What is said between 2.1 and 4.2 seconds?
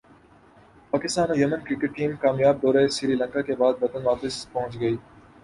کامیاب دورہ سری لنکا کے بعد وطن